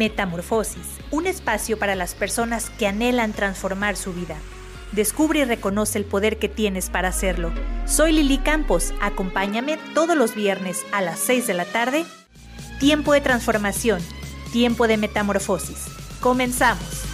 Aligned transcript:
Metamorfosis, 0.00 0.96
un 1.10 1.26
espacio 1.26 1.78
para 1.78 1.94
las 1.94 2.14
personas 2.14 2.70
que 2.70 2.86
anhelan 2.86 3.34
transformar 3.34 3.96
su 3.96 4.14
vida. 4.14 4.38
Descubre 4.92 5.40
y 5.40 5.44
reconoce 5.44 5.98
el 5.98 6.06
poder 6.06 6.38
que 6.38 6.48
tienes 6.48 6.88
para 6.88 7.08
hacerlo. 7.08 7.52
Soy 7.84 8.12
Lili 8.12 8.38
Campos, 8.38 8.94
acompáñame 9.02 9.76
todos 9.92 10.16
los 10.16 10.34
viernes 10.34 10.86
a 10.90 11.02
las 11.02 11.18
6 11.18 11.46
de 11.46 11.52
la 11.52 11.66
tarde. 11.66 12.06
Tiempo 12.78 13.12
de 13.12 13.20
transformación, 13.20 14.00
tiempo 14.54 14.88
de 14.88 14.96
metamorfosis. 14.96 15.88
Comenzamos. 16.20 17.09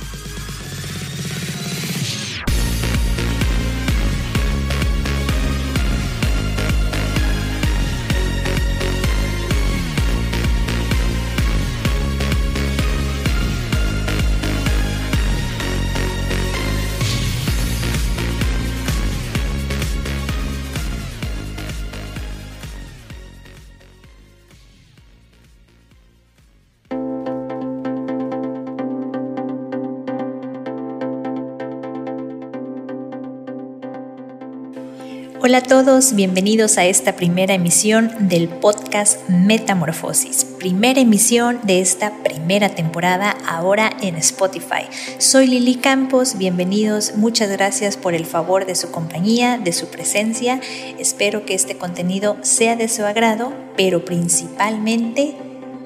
Hola 35.48 35.58
a 35.58 35.62
todos, 35.62 36.16
bienvenidos 36.16 36.76
a 36.76 36.86
esta 36.86 37.14
primera 37.14 37.54
emisión 37.54 38.10
del 38.28 38.48
podcast 38.48 39.28
Metamorfosis, 39.28 40.44
primera 40.44 41.00
emisión 41.00 41.60
de 41.62 41.80
esta 41.80 42.20
primera 42.24 42.70
temporada 42.70 43.30
ahora 43.46 43.92
en 44.02 44.16
Spotify. 44.16 44.88
Soy 45.18 45.46
Lili 45.46 45.76
Campos, 45.76 46.36
bienvenidos, 46.36 47.14
muchas 47.14 47.48
gracias 47.48 47.96
por 47.96 48.14
el 48.14 48.26
favor 48.26 48.66
de 48.66 48.74
su 48.74 48.90
compañía, 48.90 49.56
de 49.56 49.72
su 49.72 49.86
presencia. 49.86 50.60
Espero 50.98 51.46
que 51.46 51.54
este 51.54 51.78
contenido 51.78 52.38
sea 52.42 52.74
de 52.74 52.88
su 52.88 53.04
agrado, 53.04 53.52
pero 53.76 54.04
principalmente 54.04 55.36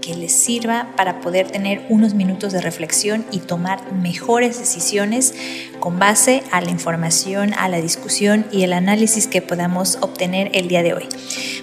que 0.00 0.14
les 0.14 0.32
sirva 0.32 0.88
para 0.96 1.20
poder 1.20 1.50
tener 1.50 1.84
unos 1.88 2.14
minutos 2.14 2.52
de 2.52 2.60
reflexión 2.60 3.24
y 3.30 3.38
tomar 3.38 3.92
mejores 3.92 4.58
decisiones 4.58 5.34
con 5.78 5.98
base 5.98 6.42
a 6.50 6.60
la 6.60 6.70
información, 6.70 7.54
a 7.54 7.68
la 7.68 7.80
discusión 7.80 8.46
y 8.50 8.62
el 8.62 8.72
análisis 8.72 9.26
que 9.26 9.42
podamos 9.42 9.98
obtener 10.00 10.50
el 10.54 10.68
día 10.68 10.82
de 10.82 10.94
hoy. 10.94 11.08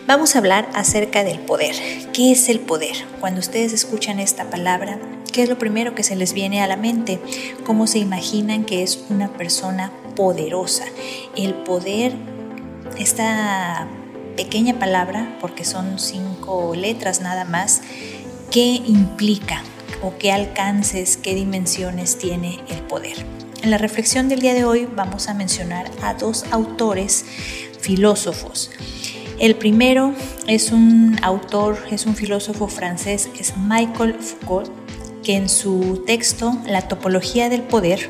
Vamos 0.08 0.36
a 0.36 0.40
hablar 0.40 0.70
acerca 0.74 1.24
del 1.24 1.40
poder. 1.40 1.76
¿Qué 2.14 2.32
es 2.32 2.50
el 2.50 2.60
poder? 2.60 2.96
Cuando 3.20 3.40
ustedes 3.40 3.74
escuchan 3.74 4.20
esta 4.20 4.50
palabra, 4.50 5.00
¿qué 5.34 5.44
es 5.44 5.50
lo 5.50 5.58
primero 5.58 5.96
que 5.96 6.04
se 6.04 6.16
les 6.16 6.34
viene 6.34 6.62
a 6.62 6.68
la 6.68 6.78
mente? 6.78 7.20
¿Cómo 7.66 7.88
se 7.88 8.00
imaginan 8.00 8.64
que 8.64 8.84
es 8.84 9.04
una 9.10 9.34
persona 9.34 9.92
poderosa? 10.16 10.86
El 11.36 11.54
poder, 11.54 12.14
esta 12.98 13.88
pequeña 14.38 14.80
palabra, 14.80 15.38
porque 15.42 15.66
son 15.66 16.00
cinco 16.00 16.74
letras 16.76 17.20
nada 17.20 17.44
más, 17.44 17.82
qué 18.52 18.82
implica 18.86 19.64
o 20.02 20.18
qué 20.18 20.32
alcances, 20.32 21.18
qué 21.18 21.36
dimensiones 21.36 22.18
tiene 22.18 22.60
el 22.70 22.82
poder. 22.82 23.26
En 23.64 23.72
la 23.72 23.78
reflexión 23.78 24.30
del 24.30 24.40
día 24.40 24.54
de 24.54 24.64
hoy 24.64 24.88
vamos 24.96 25.28
a 25.28 25.34
mencionar 25.34 25.92
a 26.02 26.14
dos 26.14 26.46
autores 26.52 27.26
filósofos. 27.80 28.72
El 29.40 29.56
primero 29.56 30.14
es 30.48 30.72
un 30.72 31.18
autor, 31.22 31.78
es 31.92 32.06
un 32.06 32.16
filósofo 32.16 32.68
francés, 32.68 33.30
es 33.40 33.56
Michael 33.58 34.16
Foucault, 34.16 34.70
que 35.24 35.36
en 35.36 35.50
su 35.50 36.04
texto 36.06 36.58
La 36.66 36.88
topología 36.88 37.50
del 37.50 37.62
poder 37.62 38.10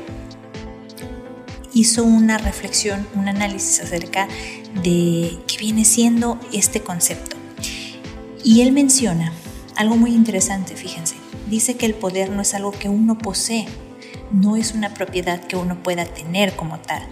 hizo 1.74 2.04
una 2.04 2.38
reflexión, 2.38 3.06
un 3.14 3.28
análisis 3.28 3.80
acerca 3.80 4.28
de 4.82 5.38
qué 5.46 5.58
viene 5.58 5.84
siendo 5.84 6.38
este 6.52 6.80
concepto. 6.80 7.36
Y 8.44 8.62
él 8.62 8.72
menciona 8.72 9.32
algo 9.78 9.96
muy 9.96 10.10
interesante, 10.10 10.74
fíjense. 10.74 11.14
Dice 11.48 11.76
que 11.76 11.86
el 11.86 11.94
poder 11.94 12.30
no 12.30 12.42
es 12.42 12.52
algo 12.52 12.72
que 12.72 12.88
uno 12.88 13.16
posee, 13.16 13.64
no 14.32 14.56
es 14.56 14.72
una 14.74 14.92
propiedad 14.92 15.46
que 15.46 15.54
uno 15.54 15.80
pueda 15.84 16.04
tener 16.04 16.56
como 16.56 16.80
tal, 16.80 17.06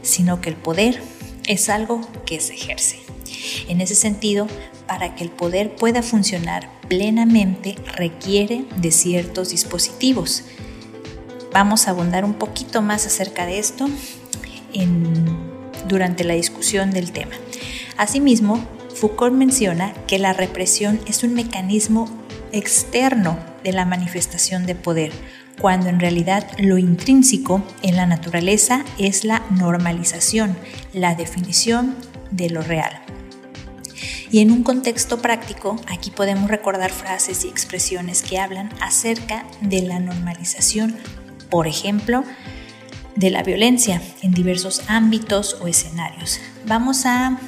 sino 0.00 0.40
que 0.40 0.48
el 0.48 0.56
poder 0.56 1.02
es 1.46 1.68
algo 1.68 2.00
que 2.24 2.40
se 2.40 2.54
ejerce. 2.54 3.00
En 3.68 3.82
ese 3.82 3.94
sentido, 3.94 4.46
para 4.88 5.14
que 5.14 5.24
el 5.24 5.30
poder 5.30 5.76
pueda 5.76 6.02
funcionar 6.02 6.70
plenamente 6.88 7.74
requiere 7.96 8.64
de 8.80 8.90
ciertos 8.92 9.50
dispositivos. 9.50 10.44
Vamos 11.52 11.86
a 11.86 11.90
abundar 11.90 12.24
un 12.24 12.34
poquito 12.34 12.80
más 12.80 13.04
acerca 13.04 13.44
de 13.44 13.58
esto 13.58 13.90
durante 15.86 16.24
la 16.24 16.32
discusión 16.32 16.92
del 16.92 17.12
tema. 17.12 17.32
Asimismo, 17.98 18.66
Foucault 18.96 19.34
menciona 19.34 19.92
que 20.06 20.18
la 20.18 20.32
represión 20.32 20.98
es 21.06 21.22
un 21.22 21.34
mecanismo 21.34 22.08
externo 22.52 23.38
de 23.62 23.72
la 23.72 23.84
manifestación 23.84 24.64
de 24.64 24.74
poder, 24.74 25.12
cuando 25.60 25.88
en 25.90 26.00
realidad 26.00 26.50
lo 26.58 26.78
intrínseco 26.78 27.62
en 27.82 27.96
la 27.96 28.06
naturaleza 28.06 28.84
es 28.96 29.24
la 29.24 29.42
normalización, 29.50 30.56
la 30.94 31.14
definición 31.14 31.94
de 32.30 32.48
lo 32.48 32.62
real. 32.62 33.02
Y 34.30 34.40
en 34.40 34.50
un 34.50 34.62
contexto 34.62 35.20
práctico, 35.20 35.76
aquí 35.88 36.10
podemos 36.10 36.50
recordar 36.50 36.90
frases 36.90 37.44
y 37.44 37.48
expresiones 37.48 38.22
que 38.22 38.38
hablan 38.38 38.70
acerca 38.80 39.44
de 39.60 39.82
la 39.82 40.00
normalización, 40.00 40.96
por 41.50 41.66
ejemplo, 41.66 42.24
de 43.14 43.30
la 43.30 43.42
violencia 43.42 44.00
en 44.22 44.32
diversos 44.32 44.82
ámbitos 44.88 45.58
o 45.60 45.68
escenarios. 45.68 46.40
Vamos 46.66 47.04
a 47.06 47.38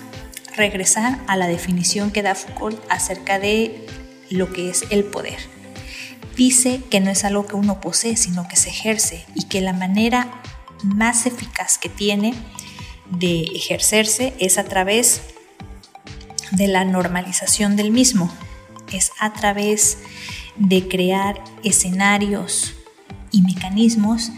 regresar 0.59 1.19
a 1.27 1.37
la 1.37 1.47
definición 1.47 2.11
que 2.11 2.23
da 2.23 2.35
Foucault 2.35 2.79
acerca 2.91 3.39
de 3.39 3.87
lo 4.31 4.53
que 4.53 4.69
es 4.69 4.85
el 4.91 5.05
poder. 5.05 5.39
Dice 6.37 6.83
que 6.91 7.01
no 7.01 7.11
es 7.11 7.25
algo 7.25 7.47
que 7.47 7.57
uno 7.57 7.81
posee, 7.81 8.17
sino 8.17 8.47
que 8.47 8.57
se 8.57 8.69
ejerce 8.69 9.25
y 9.35 9.45
que 9.45 9.61
la 9.61 9.73
manera 9.73 10.43
más 10.85 11.27
eficaz 11.27 11.79
que 11.79 11.89
tiene 11.89 12.35
de 13.11 13.43
ejercerse 13.55 14.35
es 14.39 14.59
a 14.59 14.65
través 14.65 15.23
de 16.53 16.69
la 16.69 16.85
normalización 16.85 17.77
del 17.77 17.91
mismo, 17.91 18.33
es 18.93 19.13
a 19.19 19.33
través 19.33 19.99
de 20.57 20.89
crear 20.89 21.43
escenarios 21.65 22.75
y 23.31 23.43
mecanismos 23.43 24.31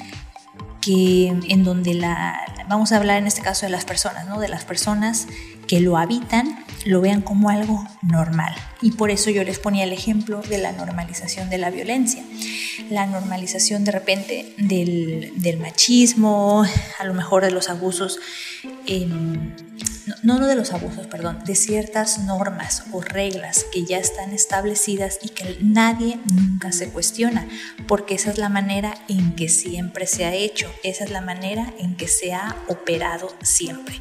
que 0.81 1.29
en 1.29 1.65
donde 1.65 1.95
la 1.95 2.65
vamos 2.69 2.93
a 2.93 2.97
hablar 2.97 3.19
en 3.19 3.27
este 3.27 3.43
caso 3.43 3.67
de 3.67 3.71
las 3.71 3.85
personas, 3.85 4.27
¿no? 4.27 4.41
De 4.41 4.49
las 4.49 4.65
personas 4.65 5.27
que 5.71 5.79
lo 5.79 5.97
habitan 5.97 6.65
lo 6.85 7.01
vean 7.01 7.21
como 7.21 7.49
algo 7.49 7.87
normal. 8.03 8.53
Y 8.83 8.93
por 8.93 9.13
eso 9.13 9.31
yo 9.31 9.45
les 9.45 9.61
ponía 9.61 9.85
el 9.85 9.93
ejemplo 9.93 10.43
de 10.43 10.59
la 10.59 10.73
normalización 10.73 11.49
de 11.49 11.59
la 11.59 11.71
violencia. 11.71 12.25
La 12.91 13.07
normalización 13.07 13.85
de 13.85 13.93
repente 13.93 14.53
del, 14.59 15.59
machismo, 15.61 16.65
a 16.99 17.05
lo 17.05 17.15
mejor 17.15 17.45
de 17.45 17.53
los 17.53 17.69
abusos 17.69 18.19
no 20.23 20.47
de 20.47 20.55
los 20.55 20.73
abusos, 20.73 21.07
perdón, 21.07 21.39
de 21.45 21.55
ciertas 21.55 22.19
normas 22.19 22.85
o 22.93 23.01
reglas 23.01 23.65
que 23.73 23.85
ya 23.85 23.99
están 23.99 24.33
establecidas 24.33 25.19
y 25.23 25.29
que 25.29 25.59
nadie 25.61 26.19
nunca 26.33 26.73
se 26.73 26.89
cuestiona, 26.89 27.47
porque 27.87 28.15
esa 28.15 28.31
es 28.31 28.39
la 28.39 28.49
manera 28.49 28.95
en 29.09 29.35
que 29.35 29.49
siempre 29.49 30.07
se 30.07 30.25
ha 30.25 30.35
hecho, 30.35 30.71
esa 30.83 31.05
es 31.05 31.11
la 31.11 31.21
manera 31.21 31.73
en 31.79 31.97
que 31.97 32.09
se 32.09 32.33
ha 32.33 32.57
operado 32.69 33.35
siempre, 33.43 34.01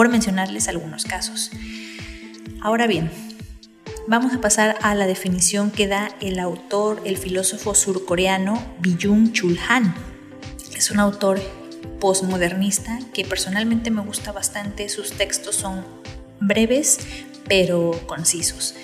por 0.00 0.08
mencionarles 0.08 0.66
algunos 0.66 1.04
casos. 1.04 1.50
Ahora 2.62 2.86
bien, 2.86 3.10
vamos 4.08 4.32
a 4.32 4.40
pasar 4.40 4.78
a 4.80 4.94
la 4.94 5.06
definición 5.06 5.70
que 5.70 5.88
da 5.88 6.16
el 6.22 6.38
autor, 6.38 7.02
el 7.04 7.18
filósofo 7.18 7.74
surcoreano 7.74 8.64
Byung 8.78 9.32
Chul 9.32 9.58
Han. 9.68 9.94
Es 10.74 10.90
un 10.90 11.00
autor 11.00 11.38
postmodernista 12.00 12.98
que 13.12 13.26
personalmente 13.26 13.90
me 13.90 14.00
gusta 14.00 14.32
bastante. 14.32 14.88
Sus 14.88 15.12
textos 15.12 15.56
son 15.56 15.84
breves 16.40 17.00
pero 17.46 17.90
concisos. 18.06 18.76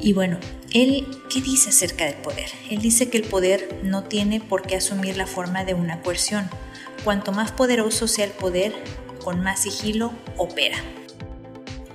Y 0.00 0.12
bueno, 0.12 0.38
él, 0.72 1.08
¿qué 1.28 1.40
dice 1.40 1.70
acerca 1.70 2.04
del 2.04 2.22
poder? 2.22 2.50
Él 2.70 2.78
dice 2.78 3.10
que 3.10 3.18
el 3.18 3.24
poder 3.24 3.80
no 3.82 4.04
tiene 4.04 4.38
por 4.38 4.62
qué 4.62 4.76
asumir 4.76 5.16
la 5.16 5.26
forma 5.26 5.64
de 5.64 5.74
una 5.74 6.02
coerción. 6.02 6.48
Cuanto 7.02 7.32
más 7.32 7.50
poderoso 7.50 8.06
sea 8.06 8.26
el 8.26 8.30
poder, 8.30 8.72
con 9.22 9.42
más 9.42 9.60
sigilo 9.60 10.12
opera. 10.36 10.76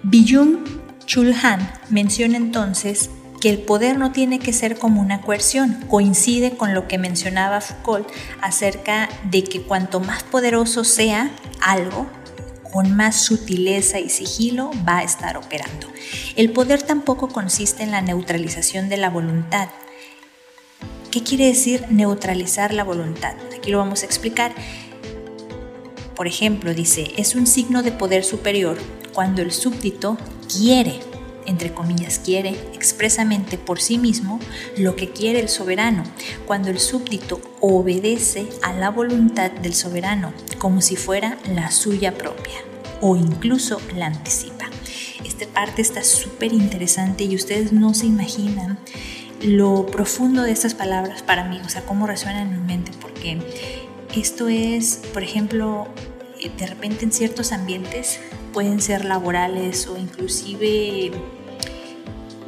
Byung 0.04 0.64
Chul 1.06 1.34
Han 1.44 1.72
menciona 1.90 2.38
entonces 2.38 3.10
que 3.40 3.50
el 3.50 3.60
poder 3.60 3.98
no 3.98 4.12
tiene 4.12 4.40
que 4.40 4.54
ser 4.54 4.78
como 4.78 5.02
una 5.02 5.22
coerción. 5.22 5.86
Coincide 5.88 6.58
con 6.58 6.74
lo 6.74 6.88
que 6.88 6.98
mencionaba 6.98 7.62
Foucault 7.62 8.10
acerca 8.42 9.10
de 9.30 9.44
que 9.44 9.62
cuanto 9.62 10.00
más 10.00 10.24
poderoso 10.24 10.84
sea 10.84 11.32
algo, 11.62 12.08
con 12.72 12.96
más 12.96 13.24
sutileza 13.24 14.00
y 14.00 14.10
sigilo 14.10 14.72
va 14.88 15.00
a 15.00 15.04
estar 15.04 15.38
operando. 15.38 15.88
El 16.36 16.52
poder 16.52 16.82
tampoco 16.82 17.30
consiste 17.30 17.84
en 17.84 17.92
la 17.92 18.02
neutralización 18.02 18.90
de 18.90 18.98
la 18.98 19.10
voluntad. 19.10 19.70
¿Qué 21.12 21.24
quiere 21.24 21.48
decir 21.48 21.86
neutralizar 21.90 22.74
la 22.74 22.84
voluntad? 22.84 23.36
Aquí 23.58 23.72
lo 23.72 23.78
vamos 23.78 24.04
a 24.04 24.06
explicar. 24.06 24.54
Por 26.18 26.28
ejemplo, 26.28 26.74
dice, 26.74 27.14
es 27.16 27.36
un 27.36 27.46
signo 27.46 27.84
de 27.84 27.92
poder 27.92 28.24
superior 28.24 28.76
cuando 29.14 29.44
el 29.44 29.52
súbdito 29.52 30.18
quiere, 30.52 31.00
entre 31.46 31.72
comillas, 31.72 32.18
quiere 32.18 32.50
expresamente 32.74 33.60
por 33.60 33.80
sí 33.80 34.00
mismo 34.00 34.40
lo 34.78 34.96
que 34.96 35.12
quiere 35.12 35.40
el 35.40 35.48
soberano, 35.48 36.04
cuando 36.48 36.70
el 36.70 36.80
súbdito 36.80 37.40
obedece 37.62 38.50
a 38.64 38.74
la 38.74 38.90
voluntad 38.90 39.52
del 39.52 39.76
soberano 39.76 40.34
como 40.58 40.82
si 40.82 40.96
fuera 40.96 41.38
la 41.54 41.70
suya 41.70 42.16
propia 42.16 42.64
o 43.00 43.16
incluso 43.16 43.80
la 43.96 44.08
anticipa. 44.08 44.66
Esta 45.24 45.46
parte 45.46 45.84
está 45.84 46.04
súper 46.04 46.52
interesante 46.52 47.26
y 47.26 47.36
ustedes 47.36 47.74
no 47.74 47.94
se 47.94 48.08
imaginan 48.08 48.80
lo 49.44 49.86
profundo 49.86 50.42
de 50.42 50.52
estas 50.52 50.74
palabras 50.74 51.22
para 51.22 51.44
mí, 51.44 51.62
o 51.64 51.70
sea, 51.70 51.84
cómo 51.86 52.08
resuenan 52.08 52.48
en 52.48 52.62
mi 52.62 52.66
mente, 52.66 52.92
porque 53.00 53.38
esto 54.16 54.48
es, 54.48 55.02
por 55.14 55.24
ejemplo, 55.24 55.88
de 56.58 56.68
repente 56.68 57.06
en 57.06 57.12
ciertos 57.12 57.52
ambientes 57.52 58.20
pueden 58.54 58.82
ser 58.82 59.06
laborales 59.06 59.88
o 59.88 59.98
inclusive 59.98 61.12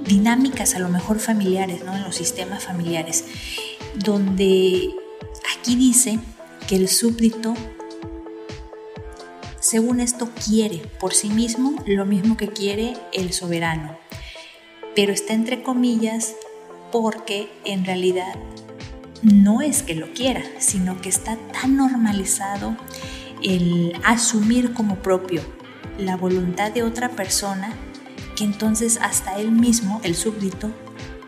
dinámicas 0.05 0.75
a 0.75 0.79
lo 0.79 0.89
mejor 0.89 1.19
familiares, 1.19 1.83
¿no? 1.83 1.95
En 1.95 2.03
los 2.03 2.15
sistemas 2.15 2.63
familiares, 2.63 3.25
donde 3.95 4.89
aquí 5.57 5.75
dice 5.75 6.19
que 6.67 6.75
el 6.75 6.87
súbdito, 6.87 7.53
según 9.59 9.99
esto, 9.99 10.29
quiere 10.47 10.81
por 10.99 11.13
sí 11.13 11.29
mismo 11.29 11.75
lo 11.85 12.05
mismo 12.05 12.37
que 12.37 12.47
quiere 12.47 12.93
el 13.13 13.33
soberano, 13.33 13.97
pero 14.95 15.13
está 15.13 15.33
entre 15.33 15.61
comillas 15.61 16.35
porque 16.91 17.51
en 17.65 17.85
realidad 17.85 18.33
no 19.21 19.61
es 19.61 19.83
que 19.83 19.95
lo 19.95 20.13
quiera, 20.13 20.43
sino 20.59 21.01
que 21.01 21.09
está 21.09 21.37
tan 21.51 21.77
normalizado 21.77 22.75
el 23.43 23.93
asumir 24.03 24.73
como 24.73 24.95
propio 24.97 25.41
la 25.97 26.15
voluntad 26.15 26.71
de 26.71 26.83
otra 26.83 27.09
persona 27.09 27.73
que 28.35 28.43
entonces 28.43 28.99
hasta 29.01 29.37
él 29.37 29.51
mismo, 29.51 29.99
el 30.03 30.15
súbdito, 30.15 30.71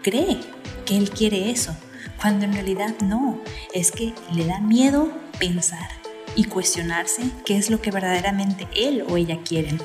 cree 0.01 0.39
que 0.85 0.97
él 0.97 1.09
quiere 1.09 1.51
eso, 1.51 1.75
cuando 2.21 2.45
en 2.45 2.53
realidad 2.53 2.95
no, 3.01 3.41
es 3.73 3.91
que 3.91 4.13
le 4.33 4.45
da 4.45 4.59
miedo 4.59 5.11
pensar 5.39 5.89
y 6.35 6.45
cuestionarse 6.45 7.23
qué 7.45 7.57
es 7.57 7.69
lo 7.69 7.81
que 7.81 7.91
verdaderamente 7.91 8.67
él 8.75 9.03
o 9.09 9.17
ella 9.17 9.39
quieren. 9.43 9.81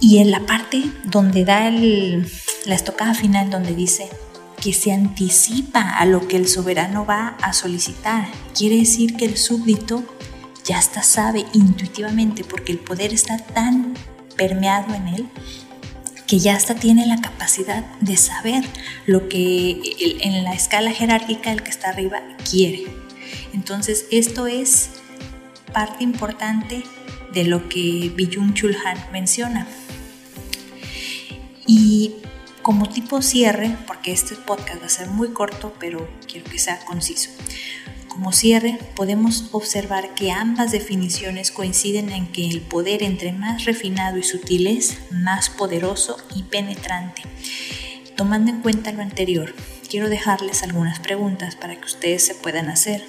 Y 0.00 0.18
en 0.18 0.30
la 0.30 0.40
parte 0.40 0.82
donde 1.04 1.44
da 1.44 1.70
la 1.70 2.74
estocada 2.74 3.14
final, 3.14 3.48
donde 3.48 3.74
dice, 3.74 4.10
que 4.64 4.72
se 4.72 4.92
anticipa 4.92 5.90
a 5.90 6.06
lo 6.06 6.26
que 6.26 6.38
el 6.38 6.48
soberano 6.48 7.04
va 7.04 7.36
a 7.42 7.52
solicitar. 7.52 8.26
Quiere 8.56 8.78
decir 8.78 9.14
que 9.14 9.26
el 9.26 9.36
súbdito 9.36 10.02
ya 10.64 10.78
está 10.78 11.02
sabe 11.02 11.44
intuitivamente 11.52 12.44
porque 12.44 12.72
el 12.72 12.78
poder 12.78 13.12
está 13.12 13.36
tan 13.36 13.92
permeado 14.38 14.94
en 14.94 15.08
él 15.08 15.28
que 16.26 16.38
ya 16.38 16.56
hasta 16.56 16.76
tiene 16.76 17.04
la 17.04 17.20
capacidad 17.20 17.84
de 18.00 18.16
saber 18.16 18.64
lo 19.04 19.28
que 19.28 19.82
en 20.22 20.44
la 20.44 20.54
escala 20.54 20.92
jerárquica 20.92 21.52
el 21.52 21.62
que 21.62 21.70
está 21.70 21.90
arriba 21.90 22.22
quiere. 22.50 22.86
Entonces 23.52 24.06
esto 24.10 24.46
es 24.46 24.88
parte 25.74 26.04
importante 26.04 26.82
de 27.34 27.44
lo 27.44 27.68
que 27.68 28.10
Byung 28.16 28.54
Chul 28.54 28.74
Han 28.86 29.12
menciona. 29.12 29.66
Y 31.66 32.14
como 32.64 32.88
tipo 32.88 33.20
cierre, 33.20 33.76
porque 33.86 34.10
este 34.10 34.36
podcast 34.36 34.80
va 34.80 34.86
a 34.86 34.88
ser 34.88 35.08
muy 35.08 35.28
corto, 35.28 35.74
pero 35.78 36.08
quiero 36.26 36.50
que 36.50 36.58
sea 36.58 36.82
conciso. 36.86 37.28
Como 38.08 38.32
cierre, 38.32 38.78
podemos 38.96 39.50
observar 39.52 40.14
que 40.14 40.32
ambas 40.32 40.72
definiciones 40.72 41.50
coinciden 41.50 42.10
en 42.10 42.26
que 42.26 42.48
el 42.48 42.62
poder 42.62 43.02
entre 43.02 43.32
más 43.32 43.66
refinado 43.66 44.16
y 44.16 44.22
sutil 44.22 44.66
es, 44.66 44.96
más 45.10 45.50
poderoso 45.50 46.16
y 46.34 46.44
penetrante. 46.44 47.22
Tomando 48.16 48.50
en 48.50 48.62
cuenta 48.62 48.92
lo 48.92 49.02
anterior, 49.02 49.54
quiero 49.90 50.08
dejarles 50.08 50.62
algunas 50.62 51.00
preguntas 51.00 51.56
para 51.56 51.76
que 51.76 51.84
ustedes 51.84 52.24
se 52.24 52.34
puedan 52.34 52.70
hacer. 52.70 53.04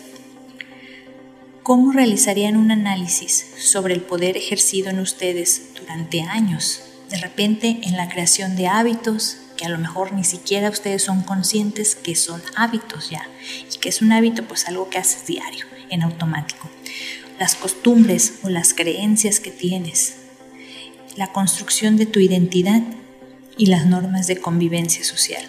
¿Cómo 1.63 1.93
realizarían 1.93 2.57
un 2.57 2.71
análisis 2.71 3.53
sobre 3.57 3.93
el 3.93 4.01
poder 4.01 4.35
ejercido 4.35 4.89
en 4.89 4.99
ustedes 4.99 5.69
durante 5.79 6.23
años? 6.23 6.81
De 7.09 7.17
repente 7.17 7.79
en 7.83 7.95
la 7.95 8.09
creación 8.09 8.57
de 8.57 8.67
hábitos, 8.67 9.37
que 9.55 9.65
a 9.65 9.69
lo 9.69 9.77
mejor 9.77 10.13
ni 10.13 10.23
siquiera 10.23 10.69
ustedes 10.69 11.03
son 11.03 11.21
conscientes 11.21 11.95
que 11.95 12.15
son 12.15 12.41
hábitos 12.55 13.09
ya 13.09 13.27
y 13.73 13.77
que 13.77 13.89
es 13.89 14.01
un 14.01 14.11
hábito 14.11 14.43
pues 14.43 14.67
algo 14.67 14.89
que 14.89 14.97
haces 14.97 15.25
diario, 15.25 15.65
en 15.89 16.03
automático. 16.03 16.69
Las 17.39 17.55
costumbres 17.55 18.35
o 18.43 18.49
las 18.49 18.73
creencias 18.73 19.39
que 19.39 19.51
tienes, 19.51 20.17
la 21.15 21.31
construcción 21.31 21.97
de 21.97 22.05
tu 22.05 22.19
identidad 22.19 22.81
y 23.57 23.67
las 23.67 23.85
normas 23.85 24.27
de 24.27 24.37
convivencia 24.37 25.03
social. 25.03 25.43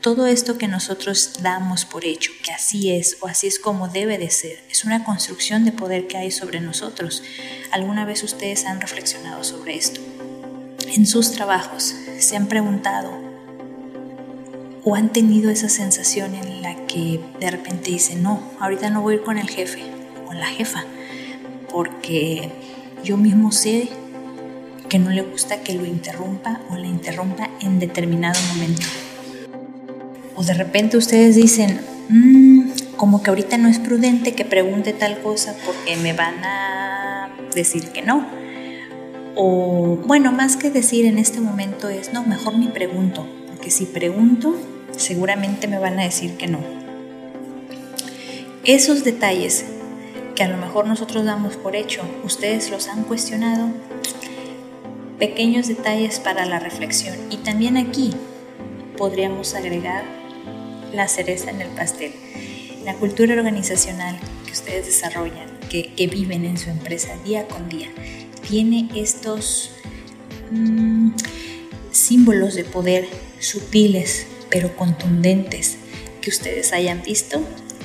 Todo 0.00 0.28
esto 0.28 0.58
que 0.58 0.68
nosotros 0.68 1.40
damos 1.42 1.84
por 1.84 2.04
hecho, 2.04 2.30
que 2.44 2.52
así 2.52 2.92
es 2.92 3.16
o 3.20 3.26
así 3.26 3.48
es 3.48 3.58
como 3.58 3.88
debe 3.88 4.16
de 4.16 4.30
ser, 4.30 4.62
es 4.70 4.84
una 4.84 5.04
construcción 5.04 5.64
de 5.64 5.72
poder 5.72 6.06
que 6.06 6.16
hay 6.16 6.30
sobre 6.30 6.60
nosotros. 6.60 7.24
¿Alguna 7.72 8.04
vez 8.04 8.22
ustedes 8.22 8.64
han 8.64 8.80
reflexionado 8.80 9.42
sobre 9.42 9.76
esto? 9.76 10.00
En 10.86 11.04
sus 11.04 11.32
trabajos 11.32 11.94
se 12.20 12.36
han 12.36 12.46
preguntado 12.46 13.27
o 14.88 14.94
han 14.94 15.10
tenido 15.10 15.50
esa 15.50 15.68
sensación 15.68 16.34
en 16.34 16.62
la 16.62 16.74
que 16.86 17.20
de 17.38 17.50
repente 17.50 17.90
dicen, 17.90 18.22
no, 18.22 18.40
ahorita 18.58 18.88
no 18.88 19.02
voy 19.02 19.12
a 19.12 19.16
ir 19.18 19.22
con 19.22 19.36
el 19.36 19.46
jefe, 19.46 19.80
con 20.26 20.38
la 20.38 20.46
jefa, 20.46 20.82
porque 21.70 22.50
yo 23.04 23.18
mismo 23.18 23.52
sé 23.52 23.90
que 24.88 24.98
no 24.98 25.10
le 25.10 25.20
gusta 25.20 25.60
que 25.60 25.74
lo 25.74 25.84
interrumpa 25.84 26.62
o 26.70 26.76
la 26.76 26.86
interrumpa 26.86 27.50
en 27.60 27.78
determinado 27.78 28.40
momento. 28.54 28.86
O 30.34 30.42
de 30.42 30.54
repente 30.54 30.96
ustedes 30.96 31.36
dicen, 31.36 31.82
mm, 32.08 32.70
como 32.96 33.22
que 33.22 33.28
ahorita 33.28 33.58
no 33.58 33.68
es 33.68 33.78
prudente 33.78 34.32
que 34.32 34.46
pregunte 34.46 34.94
tal 34.94 35.20
cosa 35.20 35.54
porque 35.66 35.98
me 35.98 36.14
van 36.14 36.42
a 36.42 37.28
decir 37.54 37.88
que 37.90 38.00
no. 38.00 38.26
O 39.34 39.98
bueno, 40.06 40.32
más 40.32 40.56
que 40.56 40.70
decir 40.70 41.04
en 41.04 41.18
este 41.18 41.42
momento 41.42 41.90
es, 41.90 42.14
no, 42.14 42.24
mejor 42.24 42.56
ni 42.56 42.68
pregunto, 42.68 43.26
porque 43.48 43.70
si 43.70 43.84
pregunto, 43.84 44.56
seguramente 44.98 45.68
me 45.68 45.78
van 45.78 45.98
a 45.98 46.04
decir 46.04 46.36
que 46.36 46.46
no. 46.46 46.60
Esos 48.64 49.04
detalles 49.04 49.64
que 50.34 50.42
a 50.42 50.48
lo 50.48 50.56
mejor 50.56 50.86
nosotros 50.86 51.24
damos 51.24 51.56
por 51.56 51.74
hecho, 51.74 52.02
ustedes 52.22 52.70
los 52.70 52.88
han 52.88 53.04
cuestionado, 53.04 53.70
pequeños 55.18 55.66
detalles 55.66 56.20
para 56.20 56.46
la 56.46 56.58
reflexión. 56.58 57.16
Y 57.30 57.38
también 57.38 57.76
aquí 57.76 58.12
podríamos 58.96 59.54
agregar 59.54 60.04
la 60.92 61.08
cereza 61.08 61.50
en 61.50 61.60
el 61.60 61.68
pastel, 61.68 62.12
la 62.84 62.94
cultura 62.94 63.34
organizacional 63.34 64.18
que 64.46 64.52
ustedes 64.52 64.86
desarrollan, 64.86 65.58
que, 65.68 66.08
viven 66.10 66.44
en 66.44 66.56
su 66.56 66.70
empresa 66.70 67.16
día 67.24 67.46
con 67.48 67.68
día, 67.68 67.88
tiene 68.48 68.88
estos 68.94 69.72
mm, 70.50 71.10
símbolos 71.90 72.54
de 72.54 72.64
poder 72.64 73.08
sutiles 73.40 74.26
pero 74.50 74.76
contundentes 74.76 75.78
que 76.20 76.30
ustedes 76.30 76.72
hayan 76.72 77.02
visto, 77.02 77.40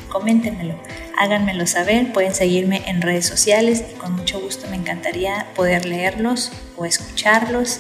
coméntenmelo, 0.10 0.80
háganmelo 1.18 1.66
saber, 1.68 2.14
pueden 2.14 2.36
seguirme 2.36 2.84
en 2.88 3.02
redes 3.02 3.26
sociales 3.26 3.84
y 3.92 3.96
con 3.96 4.14
mucho 4.14 4.40
gusto 4.40 4.68
me 4.70 4.76
encantaría 4.76 5.48
poder 5.56 5.86
leerlos 5.86 6.52
o 6.78 6.86
escucharlos 6.86 7.80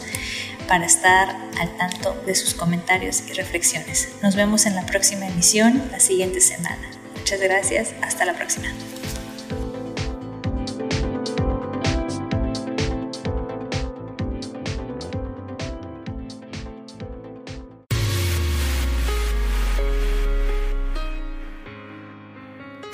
para 0.67 0.85
estar 0.85 1.35
al 1.59 1.77
tanto 1.77 2.13
de 2.25 2.35
sus 2.35 2.53
comentarios 2.53 3.23
y 3.29 3.33
reflexiones. 3.33 4.09
Nos 4.21 4.35
vemos 4.35 4.65
en 4.65 4.75
la 4.75 4.85
próxima 4.85 5.27
emisión 5.27 5.81
la 5.91 5.99
siguiente 5.99 6.41
semana. 6.41 6.89
Muchas 7.17 7.39
gracias, 7.41 7.93
hasta 8.01 8.25
la 8.25 8.33
próxima. 8.33 8.67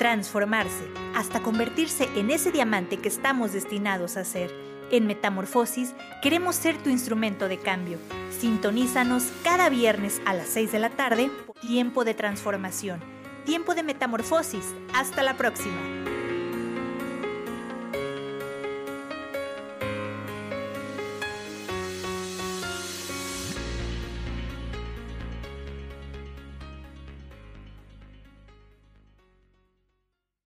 Transformarse 0.00 0.88
hasta 1.14 1.42
convertirse 1.42 2.08
en 2.16 2.30
ese 2.30 2.50
diamante 2.50 2.96
que 2.96 3.08
estamos 3.08 3.52
destinados 3.52 4.16
a 4.16 4.24
ser. 4.24 4.50
En 4.90 5.06
Metamorfosis 5.06 5.94
queremos 6.22 6.56
ser 6.56 6.78
tu 6.78 6.88
instrumento 6.88 7.48
de 7.48 7.58
cambio. 7.58 7.98
Sintonízanos 8.30 9.30
cada 9.44 9.68
viernes 9.68 10.22
a 10.24 10.32
las 10.32 10.48
6 10.48 10.72
de 10.72 10.78
la 10.78 10.88
tarde, 10.88 11.30
tiempo 11.60 12.04
de 12.04 12.14
transformación, 12.14 12.98
tiempo 13.44 13.74
de 13.74 13.82
metamorfosis. 13.82 14.64
Hasta 14.94 15.22
la 15.22 15.36
próxima. 15.36 16.09